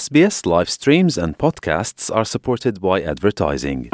SBS 0.00 0.46
live 0.46 0.70
streams 0.70 1.18
and 1.18 1.36
podcasts 1.36 2.10
are 2.10 2.24
supported 2.24 2.80
by 2.80 3.02
advertising. 3.12 3.88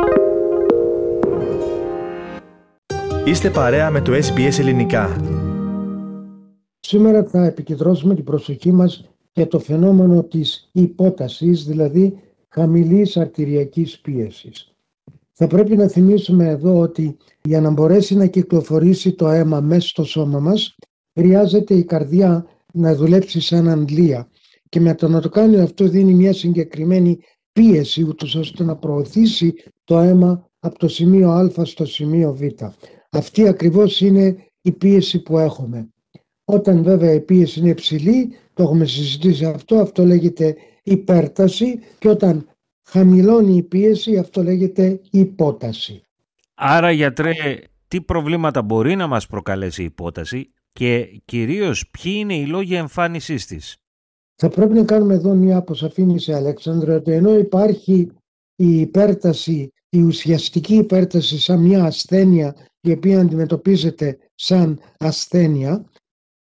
Είστε 3.24 3.50
παρέα 3.50 3.90
με 3.90 4.00
το 4.00 4.12
SBS 4.12 4.58
Ελληνικά. 4.58 5.16
Σήμερα 6.80 7.24
θα 7.24 7.44
επικεντρώσουμε 7.44 8.14
την 8.14 8.24
προσοχή 8.24 8.72
μας 8.72 9.04
για 9.32 9.46
το 9.48 9.58
φαινόμενο 9.58 10.22
της 10.22 10.68
υπότασης, 10.72 11.64
δηλαδή 11.64 12.18
χαμηλής 12.48 13.16
αρτηριακής 13.16 14.00
πίεσης. 14.00 14.74
Θα 15.32 15.46
πρέπει 15.46 15.76
να 15.76 15.88
θυμίσουμε 15.88 16.48
εδώ 16.48 16.78
ότι 16.78 17.16
για 17.42 17.60
να 17.60 17.70
μπορέσει 17.70 18.16
να 18.16 18.26
κυκλοφορήσει 18.26 19.12
το 19.12 19.28
αίμα 19.28 19.60
μέσα 19.60 19.88
στο 19.88 20.04
σώμα 20.04 20.38
μας, 20.38 20.76
χρειάζεται 21.14 21.74
η 21.74 21.84
καρδιά 21.84 22.46
να 22.72 22.94
δουλέψει 22.94 23.40
σαν 23.40 23.68
αντλία 23.68 24.28
και 24.68 24.80
με 24.80 24.94
το 24.94 25.08
να 25.08 25.20
το 25.20 25.28
κάνει 25.28 25.60
αυτό 25.60 25.88
δίνει 25.88 26.14
μια 26.14 26.32
συγκεκριμένη 26.32 27.18
πίεση 27.52 28.02
ούτως 28.02 28.34
ώστε 28.34 28.64
να 28.64 28.76
προωθήσει 28.76 29.54
το 29.84 29.98
αίμα 29.98 30.50
από 30.58 30.78
το 30.78 30.88
σημείο 30.88 31.30
Α 31.30 31.64
στο 31.64 31.86
σημείο 31.86 32.34
Β. 32.34 32.42
Αυτή 33.10 33.48
ακριβώς 33.48 34.00
είναι 34.00 34.36
η 34.60 34.72
πίεση 34.72 35.22
που 35.22 35.38
έχουμε. 35.38 35.88
Όταν 36.44 36.82
βέβαια 36.82 37.12
η 37.12 37.20
πίεση 37.20 37.60
είναι 37.60 37.68
υψηλή, 37.68 38.36
το 38.54 38.62
έχουμε 38.62 38.84
συζητήσει 38.84 39.44
αυτό, 39.44 39.76
αυτό 39.76 40.04
λέγεται 40.04 40.56
υπέρταση 40.82 41.78
και 41.98 42.08
όταν 42.08 42.48
χαμηλώνει 42.88 43.56
η 43.56 43.62
πίεση 43.62 44.16
αυτό 44.18 44.42
λέγεται 44.42 45.00
υπόταση. 45.10 46.02
Άρα 46.54 46.90
γιατρέ, 46.90 47.32
τι 47.88 48.00
προβλήματα 48.00 48.62
μπορεί 48.62 48.96
να 48.96 49.06
μας 49.06 49.26
προκαλέσει 49.26 49.82
η 49.82 49.84
υπόταση 49.84 50.52
και 50.72 51.22
κυρίως 51.24 51.90
ποιοι 51.90 52.12
είναι 52.16 52.34
οι 52.34 52.46
λόγοι 52.46 52.74
εμφάνισής 52.74 53.46
της; 53.46 53.76
Θα 54.40 54.48
πρέπει 54.48 54.74
να 54.74 54.84
κάνουμε 54.84 55.14
εδώ 55.14 55.34
μια 55.34 55.56
αποσαφήνιση, 55.56 56.32
Αλέξανδρο, 56.32 56.94
ότι 56.94 57.12
ενώ 57.12 57.38
υπάρχει 57.38 58.08
η 58.56 58.80
υπέρταση, 58.80 59.72
η 59.88 60.02
ουσιαστική 60.02 60.74
υπέρταση 60.74 61.38
σαν 61.38 61.60
μια 61.60 61.84
ασθένεια 61.84 62.54
η 62.80 62.90
οποία 62.92 63.20
αντιμετωπίζεται 63.20 64.18
σαν 64.34 64.80
ασθένεια, 64.98 65.84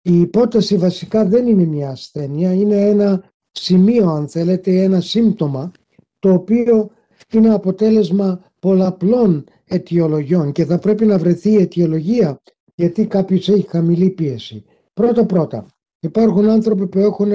η 0.01 0.19
υπόταση 0.19 0.77
βασικά 0.77 1.25
δεν 1.25 1.47
είναι 1.47 1.63
μια 1.65 1.89
ασθένεια, 1.89 2.53
είναι 2.53 2.75
ένα 2.75 3.31
σημείο 3.51 4.09
αν 4.09 4.27
θέλετε, 4.27 4.83
ένα 4.83 5.01
σύμπτωμα 5.01 5.71
το 6.19 6.33
οποίο 6.33 6.89
είναι 7.33 7.53
αποτέλεσμα 7.53 8.51
πολλαπλών 8.59 9.43
αιτιολογιών 9.65 10.51
και 10.51 10.65
θα 10.65 10.79
πρέπει 10.79 11.05
να 11.05 11.17
βρεθεί 11.17 11.51
η 11.51 11.61
αιτιολογία 11.61 12.41
γιατί 12.75 13.05
κάποιος 13.07 13.49
έχει 13.49 13.67
χαμηλή 13.69 14.09
πίεση. 14.09 14.63
Πρώτα 14.93 15.25
πρώτα, 15.25 15.65
υπάρχουν 15.99 16.49
άνθρωποι 16.49 16.87
που 16.87 16.99
έχουν 16.99 17.31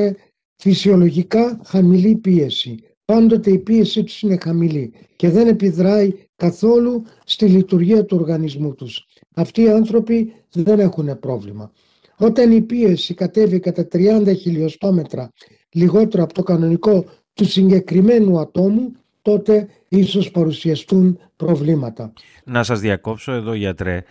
φυσιολογικά 0.60 1.60
χαμηλή 1.64 2.16
πίεση. 2.16 2.78
Πάντοτε 3.04 3.50
η 3.50 3.58
πίεση 3.58 4.04
τους 4.04 4.22
είναι 4.22 4.38
χαμηλή 4.42 4.92
και 5.16 5.30
δεν 5.30 5.48
επιδράει 5.48 6.12
καθόλου 6.36 7.04
στη 7.24 7.46
λειτουργία 7.46 8.04
του 8.04 8.16
οργανισμού 8.20 8.74
τους. 8.74 9.06
Αυτοί 9.34 9.62
οι 9.62 9.68
άνθρωποι 9.68 10.32
δεν 10.52 10.80
έχουν 10.80 11.18
πρόβλημα. 11.18 11.72
Όταν 12.16 12.52
η 12.52 12.60
πίεση 12.60 13.14
κατέβει 13.14 13.58
κατά 13.60 13.88
30 13.92 14.34
χιλιοστόμετρα 14.36 15.30
λιγότερο 15.72 16.22
από 16.22 16.34
το 16.34 16.42
κανονικό 16.42 17.04
του 17.34 17.44
συγκεκριμένου 17.44 18.38
ατόμου, 18.38 18.92
τότε 19.22 19.68
ίσως 19.88 20.30
παρουσιαστούν 20.30 21.18
προβλήματα. 21.36 22.12
Να 22.44 22.62
σας 22.62 22.80
διακόψω 22.80 23.32
εδώ 23.32 23.54
γιατρέ. 23.54 24.02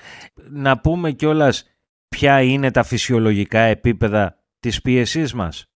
Να 0.49 0.79
πούμε 0.79 1.11
κιόλας 1.11 1.63
ποια 2.07 2.41
είναι 2.41 2.71
τα 2.71 2.83
φυσιολογικά 2.83 3.59
επίπεδα 3.59 4.37
της 4.59 4.81
πίεσής 4.81 5.33
μας. 5.33 5.69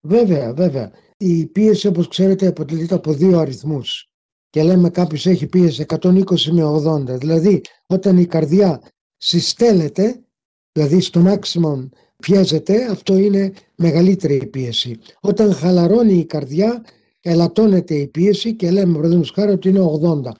Βέβαια, 0.00 0.52
βέβαια. 0.54 0.90
Η 1.16 1.46
πίεση 1.46 1.86
όπως 1.86 2.08
ξέρετε 2.08 2.46
αποτελείται 2.46 2.94
από 2.94 3.12
δύο 3.12 3.38
αριθμούς 3.38 4.10
και 4.50 4.62
λέμε 4.62 4.90
κάποιος 4.90 5.26
έχει 5.26 5.46
πίεση 5.46 5.84
120 5.88 6.22
με 6.50 6.62
80. 6.64 7.18
Δηλαδή 7.18 7.60
όταν 7.86 8.18
η 8.18 8.26
καρδιά 8.26 8.82
συστέλλεται, 9.16 10.24
δηλαδή 10.72 11.00
στο 11.00 11.22
maximum 11.26 11.88
πιέζεται, 12.16 12.90
αυτό 12.90 13.18
είναι 13.18 13.52
μεγαλύτερη 13.76 14.34
η 14.34 14.46
πίεση. 14.46 14.98
Όταν 15.20 15.52
χαλαρώνει 15.52 16.14
η 16.14 16.24
καρδιά, 16.24 16.84
ελαττώνεται 17.20 17.94
η 17.94 18.06
πίεση 18.06 18.54
και 18.54 18.70
λέμε 18.70 18.92
παραδείγματος 18.94 19.30
χάρη 19.30 19.52
ότι 19.52 19.68
είναι 19.68 19.80
80. 20.02 20.30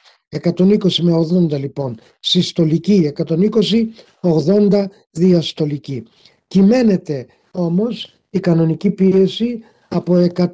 120 0.42 0.94
με 1.03 1.12
80 1.53 1.59
λοιπόν 1.59 1.98
συστολική, 2.21 3.12
120-80 4.21 4.84
διαστολική. 5.10 6.03
Κυμαίνεται 6.47 7.27
όμως 7.50 8.19
η 8.30 8.41
κανονική 8.41 8.91
πίεση 8.91 9.60
από 9.88 10.26
100 10.34 10.46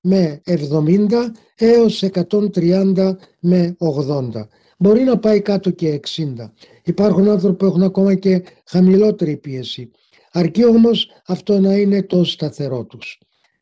με 0.00 0.40
70 0.44 1.08
έως 1.56 2.02
130 2.02 3.16
με 3.40 3.76
80. 3.78 4.30
Μπορεί 4.78 5.02
να 5.02 5.18
πάει 5.18 5.40
κάτω 5.40 5.70
και 5.70 6.00
60. 6.16 6.52
Υπάρχουν 6.84 7.28
άνθρωποι 7.28 7.56
που 7.56 7.64
έχουν 7.64 7.82
ακόμα 7.82 8.14
και 8.14 8.42
χαμηλότερη 8.64 9.36
πίεση. 9.36 9.90
Αρκεί 10.32 10.64
όμως 10.64 11.10
αυτό 11.26 11.60
να 11.60 11.74
είναι 11.74 12.02
το 12.02 12.24
σταθερό 12.24 12.84
τους. 12.84 13.18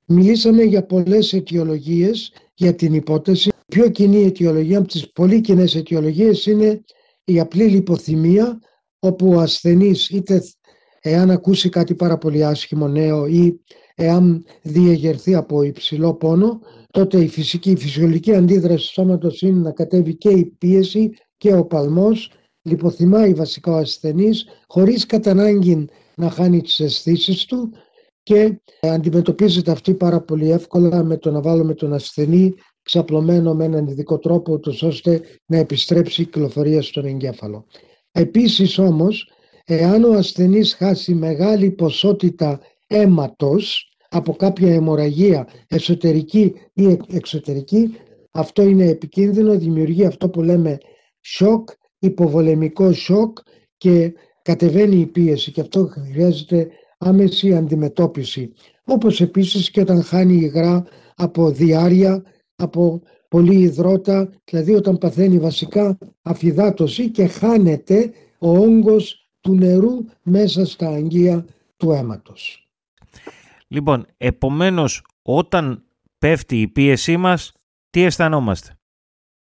Μιλήσαμε 0.06 0.62
για 0.62 0.86
πολλές 0.86 1.32
αιτιολογίες 1.32 2.32
για 2.54 2.74
την 2.74 2.94
υπόθεση. 2.94 3.48
Η 3.48 3.52
πιο 3.66 3.88
κοινή 3.88 4.24
αιτιολογία 4.24 4.78
από 4.78 4.88
τις 4.88 5.12
πολύ 5.12 5.40
κοινές 5.40 5.74
αιτιολογίες 5.74 6.46
είναι 6.46 6.84
η 7.24 7.40
απλή 7.40 7.64
λιποθυμία 7.64 8.60
όπου 8.98 9.28
ο 9.28 9.40
ασθενής 9.40 10.08
είτε 10.08 10.42
εάν 11.08 11.30
ακούσει 11.30 11.68
κάτι 11.68 11.94
πάρα 11.94 12.18
πολύ 12.18 12.44
άσχημο 12.44 12.88
νέο 12.88 13.26
ή 13.26 13.60
εάν 13.94 14.44
διεγερθεί 14.62 15.34
από 15.34 15.62
υψηλό 15.62 16.14
πόνο, 16.14 16.60
τότε 16.90 17.18
η 17.20 17.28
φυσική, 17.28 17.70
η 17.70 17.76
φυσιολογική 17.76 18.34
αντίδραση 18.34 18.86
του 18.86 18.92
σώματος 18.92 19.42
είναι 19.42 19.60
να 19.60 19.72
κατέβει 19.72 20.14
και 20.14 20.28
η 20.28 20.44
πίεση 20.44 21.10
και 21.36 21.54
ο 21.54 21.64
παλμός, 21.64 22.30
λιποθυμάει 22.62 23.34
βασικά 23.34 23.72
ο 23.72 23.76
ασθενής, 23.76 24.46
χωρίς 24.66 25.06
κατά 25.06 25.30
ανάγκη 25.30 25.88
να 26.14 26.30
χάνει 26.30 26.60
τις 26.60 26.80
αισθήσεις 26.80 27.44
του 27.44 27.72
και 28.22 28.60
αντιμετωπίζεται 28.80 29.70
αυτή 29.70 29.94
πάρα 29.94 30.20
πολύ 30.20 30.50
εύκολα 30.50 31.04
με 31.04 31.16
το 31.16 31.30
να 31.30 31.40
βάλουμε 31.40 31.74
τον 31.74 31.92
ασθενή 31.92 32.54
ξαπλωμένο 32.82 33.54
με 33.54 33.64
έναν 33.64 33.86
ειδικό 33.86 34.18
τρόπο 34.18 34.60
ώστε 34.80 35.20
να 35.46 35.56
επιστρέψει 35.56 36.22
η 36.22 36.24
κυκλοφορία 36.24 36.82
στον 36.82 37.04
εγκέφαλο. 37.04 37.66
Επίσης 38.12 38.78
όμως 38.78 39.30
Εάν 39.68 40.04
ο 40.04 40.12
ασθενής 40.12 40.74
χάσει 40.74 41.14
μεγάλη 41.14 41.70
ποσότητα 41.70 42.60
αίματος 42.86 43.92
από 44.08 44.32
κάποια 44.32 44.74
αιμορραγία 44.74 45.48
εσωτερική 45.68 46.54
ή 46.72 46.98
εξωτερική, 47.12 47.94
αυτό 48.30 48.62
είναι 48.62 48.84
επικίνδυνο, 48.84 49.58
δημιουργεί 49.58 50.04
αυτό 50.04 50.28
που 50.28 50.42
λέμε 50.42 50.78
σοκ, 51.20 51.68
υποβολεμικό 51.98 52.92
σοκ 52.92 53.38
και 53.76 54.12
κατεβαίνει 54.42 54.96
η 54.96 55.06
πίεση 55.06 55.52
και 55.52 55.60
αυτό 55.60 55.86
χρειάζεται 55.86 56.68
άμεση 56.98 57.54
αντιμετώπιση. 57.54 58.52
Όπως 58.84 59.20
επίσης 59.20 59.70
και 59.70 59.80
όταν 59.80 60.02
χάνει 60.02 60.34
υγρά 60.34 60.86
από 61.16 61.50
διάρκεια, 61.50 62.22
από 62.56 63.02
πολύ 63.28 63.58
υδρότα, 63.58 64.32
δηλαδή 64.44 64.74
όταν 64.74 64.98
παθαίνει 64.98 65.38
βασικά 65.38 65.98
αφυδάτωση 66.22 67.10
και 67.10 67.26
χάνεται 67.26 68.12
ο 68.38 68.58
όγκος 68.58 69.25
του 69.46 69.54
νερού 69.54 70.04
μέσα 70.22 70.66
στα 70.66 70.88
αγγεία 70.88 71.46
του 71.76 71.90
αίματος. 71.90 72.68
Λοιπόν, 73.68 74.06
επομένως 74.16 75.02
όταν 75.22 75.82
πέφτει 76.18 76.60
η 76.60 76.68
πίεσή 76.68 77.16
μας, 77.16 77.52
τι 77.90 78.02
αισθανόμαστε; 78.02 78.76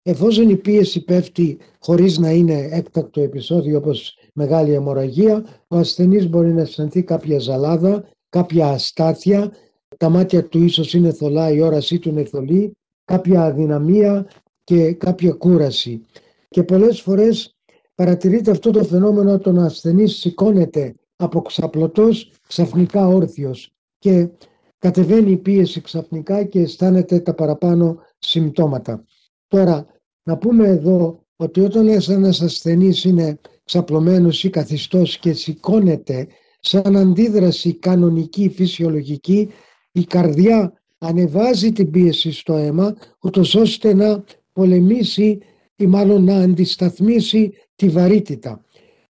Εφόσον 0.01 0.49
η 0.49 0.55
πίεση 0.55 1.03
πέφτει 1.03 1.57
χωρίς 1.79 2.17
να 2.17 2.31
είναι 2.31 2.67
έκτακτο 2.71 3.21
επεισόδιο 3.21 3.77
όπως 3.77 4.17
μεγάλη 4.33 4.73
αιμορραγία, 4.73 5.45
ο 5.67 5.77
ασθενής 5.77 6.29
μπορεί 6.29 6.53
να 6.53 6.61
αισθανθεί 6.61 7.03
κάποια 7.03 7.39
ζαλάδα, 7.39 8.09
κάποια 8.29 8.67
αστάθεια, 8.67 9.51
τα 9.97 10.09
μάτια 10.09 10.47
του 10.47 10.63
ίσως 10.63 10.93
είναι 10.93 11.11
θολά, 11.11 11.51
η 11.51 11.61
όρασή 11.61 11.99
του 11.99 12.09
είναι 12.09 12.23
θολή, 12.23 12.71
κάποια 13.05 13.43
αδυναμία 13.43 14.27
και 14.63 14.93
κάποια 14.93 15.31
κούραση. 15.31 16.05
Και 16.49 16.63
πολλές 16.63 17.01
φορές 17.01 17.58
παρατηρείται 17.99 18.51
αυτό 18.51 18.71
το 18.71 18.83
φαινόμενο 18.83 19.33
όταν 19.33 19.57
ο 19.57 19.61
ασθενής 19.61 20.15
σηκώνεται 20.15 20.95
από 21.15 21.41
ξαπλωτός 21.41 22.31
ξαφνικά 22.47 23.07
όρθιος 23.07 23.73
και 23.97 24.29
κατεβαίνει 24.77 25.31
η 25.31 25.37
πίεση 25.37 25.81
ξαφνικά 25.81 26.43
και 26.43 26.59
αισθάνεται 26.59 27.19
τα 27.19 27.33
παραπάνω 27.33 27.97
συμπτώματα. 28.17 29.05
Τώρα, 29.47 29.85
να 30.23 30.37
πούμε 30.37 30.67
εδώ 30.67 31.25
ότι 31.35 31.59
όταν 31.59 31.87
ένας 31.87 32.41
ασθενής 32.41 33.03
είναι 33.03 33.39
ξαπλωμένος 33.63 34.43
ή 34.43 34.49
καθιστός 34.49 35.17
και 35.17 35.33
σηκώνεται 35.33 36.27
σαν 36.59 36.95
αντίδραση 36.97 37.73
κανονική, 37.73 38.49
φυσιολογική, 38.49 39.49
η 39.91 40.03
καρδιά 40.03 40.73
ανεβάζει 40.97 41.71
την 41.71 41.91
πίεση 41.91 42.31
στο 42.31 42.53
αίμα, 42.53 42.95
ούτως 43.21 43.55
ώστε 43.55 43.93
να 43.93 44.23
πολεμήσει 44.53 45.39
ή 45.79 45.87
μάλλον 45.87 46.23
να 46.23 46.35
αντισταθμίσει 46.35 47.53
τη 47.75 47.89
βαρύτητα. 47.89 48.63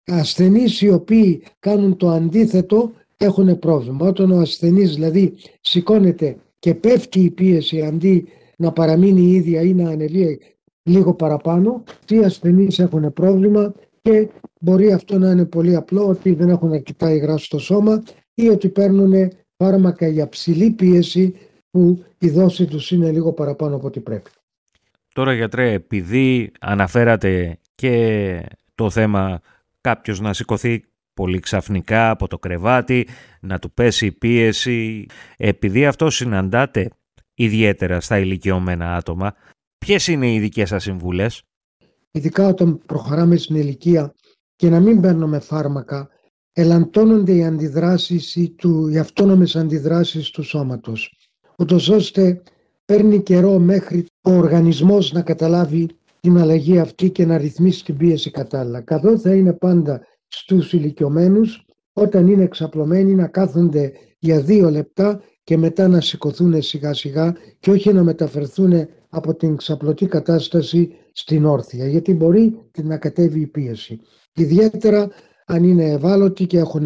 Ασθενείς 0.05 0.81
οι 0.81 0.89
οποίοι 0.89 1.43
κάνουν 1.59 1.97
το 1.97 2.09
αντίθετο 2.09 2.91
έχουν 3.17 3.59
πρόβλημα. 3.59 4.07
Όταν 4.07 4.31
ο 4.31 4.39
ασθενής 4.39 4.93
δηλαδή 4.93 5.33
σηκώνεται 5.61 6.37
και 6.59 6.73
πέφτει 6.75 7.19
η 7.19 7.29
πίεση 7.29 7.81
αντί 7.81 8.27
να 8.57 8.71
παραμείνει 8.71 9.21
η 9.21 9.31
ίδια 9.31 9.61
ή 9.61 9.73
να 9.73 9.89
ανελύει 9.89 10.39
λίγο 10.83 11.13
παραπάνω, 11.13 11.83
οι 12.09 12.17
ασθενείς 12.17 12.79
έχουν 12.79 13.13
πρόβλημα 13.13 13.73
και 14.01 14.27
μπορεί 14.61 14.91
αυτό 14.91 15.17
να 15.17 15.31
είναι 15.31 15.45
πολύ 15.45 15.75
απλό 15.75 16.07
ότι 16.07 16.33
δεν 16.33 16.49
έχουν 16.49 16.71
αρκετά 16.71 17.11
υγρά 17.11 17.37
στο 17.37 17.59
σώμα 17.59 18.03
ή 18.33 18.47
ότι 18.47 18.69
παίρνουν 18.69 19.31
φάρμακα 19.57 20.07
για 20.07 20.29
ψηλή 20.29 20.69
πίεση 20.69 21.33
που 21.71 22.03
η 22.19 22.29
δόση 22.29 22.65
τους 22.65 22.91
είναι 22.91 23.11
λίγο 23.11 23.33
παραπάνω 23.33 23.75
από 23.75 23.87
ό,τι 23.87 23.99
πρέπει. 23.99 24.29
Τώρα 25.15 25.33
γιατρέ, 25.33 25.71
επειδή 25.71 26.51
αναφέρατε 26.59 27.59
και 27.75 28.45
το 28.75 28.89
θέμα 28.89 29.39
κάποιος 29.81 30.19
να 30.19 30.33
σηκωθεί 30.33 30.83
πολύ 31.13 31.39
ξαφνικά 31.39 32.09
από 32.09 32.27
το 32.27 32.39
κρεβάτι, 32.39 33.07
να 33.41 33.59
του 33.59 33.71
πέσει 33.71 34.05
η 34.05 34.11
πίεση, 34.11 35.05
επειδή 35.37 35.85
αυτό 35.85 36.09
συναντάτε 36.09 36.89
ιδιαίτερα 37.33 37.99
στα 37.99 38.19
ηλικιωμένα 38.19 38.95
άτομα, 38.95 39.33
ποιες 39.77 40.07
είναι 40.07 40.33
οι 40.33 40.39
δικές 40.39 40.69
σας 40.69 40.83
συμβουλές; 40.83 41.43
Ειδικά 42.11 42.47
όταν 42.47 42.79
προχωράμε 42.85 43.35
στην 43.35 43.55
ηλικία 43.55 44.13
και 44.55 44.69
να 44.69 44.79
μην 44.79 45.01
παίρνουμε 45.01 45.39
φάρμακα, 45.39 46.09
ελαντώνονται 46.51 47.33
οι 47.33 47.45
αντιδράσεις 47.45 48.35
ή 48.35 48.49
του, 48.49 48.87
οι 48.87 48.97
αυτόνομες 48.97 49.55
αντιδράσεις 49.55 50.29
του 50.29 50.43
σώματος, 50.43 51.15
ούτως 51.57 51.89
ώστε 51.89 52.41
παίρνει 52.85 53.23
καιρό 53.23 53.59
μέχρι 53.59 54.05
ο 54.25 54.31
οργανισμός 54.31 55.11
να 55.11 55.21
καταλάβει 55.21 55.89
την 56.19 56.37
αλλαγή 56.37 56.79
αυτή 56.79 57.09
και 57.09 57.25
να 57.25 57.37
ρυθμίσει 57.37 57.83
την 57.83 57.97
πίεση 57.97 58.31
κατάλληλα. 58.31 58.81
Καθώ 58.81 59.19
θα 59.19 59.33
είναι 59.33 59.53
πάντα 59.53 60.01
στους 60.27 60.73
ηλικιωμένους 60.73 61.65
όταν 61.93 62.27
είναι 62.27 62.43
εξαπλωμένοι 62.43 63.13
να 63.13 63.27
κάθονται 63.27 63.91
για 64.19 64.41
δύο 64.41 64.69
λεπτά 64.69 65.21
και 65.43 65.57
μετά 65.57 65.87
να 65.87 66.01
σηκωθούν 66.01 66.61
σιγά 66.61 66.93
σιγά 66.93 67.35
και 67.59 67.71
όχι 67.71 67.93
να 67.93 68.03
μεταφερθούν 68.03 68.87
από 69.09 69.35
την 69.35 69.55
ξαπλωτή 69.55 70.05
κατάσταση 70.05 70.95
στην 71.11 71.45
όρθια 71.45 71.87
γιατί 71.87 72.13
μπορεί 72.13 72.69
να 72.83 72.97
κατέβει 72.97 73.39
η 73.39 73.47
πίεση. 73.47 73.99
Ιδιαίτερα 74.33 75.09
αν 75.45 75.63
είναι 75.63 75.89
ευάλωτοι 75.89 76.45
και 76.45 76.57
έχουν 76.57 76.85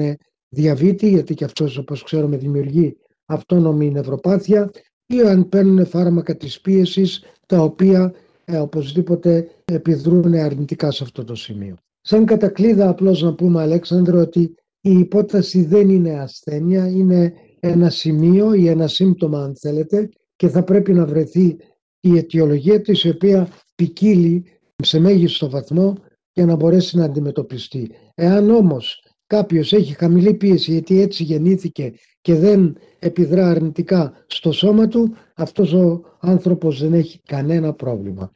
διαβήτη 0.49 1.09
γιατί 1.09 1.33
και 1.33 1.43
αυτός 1.43 1.77
όπως 1.77 2.03
ξέρουμε 2.03 2.37
δημιουργεί 2.37 2.97
αυτόνομη 3.25 3.91
νευροπάθεια 3.91 4.69
ή 5.13 5.21
αν 5.21 5.49
παίρνουν 5.49 5.85
φάρμακα 5.85 6.35
της 6.35 6.61
πίεσης 6.61 7.23
τα 7.45 7.61
οποία 7.61 8.13
ε, 8.45 8.57
οπωσδήποτε 8.57 9.49
επιδρούν 9.65 10.33
αρνητικά 10.33 10.91
σε 10.91 11.03
αυτό 11.03 11.23
το 11.23 11.35
σημείο. 11.35 11.75
Σαν 12.01 12.25
κατακλείδα 12.25 12.89
απλώς 12.89 13.21
να 13.21 13.33
πούμε 13.33 13.61
Αλέξανδρο 13.61 14.19
ότι 14.19 14.55
η 14.81 14.91
υπόταση 14.91 15.65
δεν 15.65 15.89
είναι 15.89 16.19
ασθένεια, 16.19 16.87
είναι 16.87 17.33
ένα 17.59 17.89
σημείο 17.89 18.53
ή 18.53 18.67
ένα 18.67 18.87
σύμπτωμα 18.87 19.43
αν 19.43 19.55
θέλετε 19.55 20.09
και 20.35 20.47
θα 20.47 20.63
πρέπει 20.63 20.93
να 20.93 21.05
βρεθεί 21.05 21.57
η 21.99 22.17
αιτιολογία 22.17 22.81
της 22.81 23.03
η 23.03 23.09
οποία 23.09 23.49
ποικίλει 23.75 24.43
σε 24.83 24.99
μέγιστο 24.99 25.49
βαθμό 25.49 25.95
για 26.33 26.45
να 26.45 26.55
μπορέσει 26.55 26.97
να 26.97 27.05
αντιμετωπιστεί. 27.05 27.91
Εάν 28.15 28.49
όμως 28.49 29.03
κάποιος 29.27 29.73
έχει 29.73 29.93
χαμηλή 29.93 30.33
πίεση 30.33 30.71
γιατί 30.71 31.01
έτσι 31.01 31.23
γεννήθηκε 31.23 31.93
και 32.21 32.35
δεν 32.35 32.77
επιδρά 32.99 33.49
αρνητικά 33.49 34.13
στο 34.27 34.51
σώμα 34.51 34.87
του, 34.87 35.15
αυτός 35.35 35.73
ο 35.73 36.01
άνθρωπος 36.19 36.81
δεν 36.81 36.93
έχει 36.93 37.21
κανένα 37.25 37.73
πρόβλημα. 37.73 38.31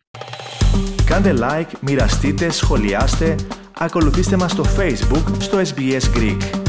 Κάντε 1.06 1.34
like, 1.38 1.72
μοιραστείτε, 1.82 2.50
σχολιάστε, 2.50 3.36
ακολουθήστε 3.80 4.38
μας 4.38 4.52
στο 4.52 4.64
Facebook, 4.64 5.36
στο 5.40 5.58
SBS 5.58 6.18
Greek. 6.18 6.63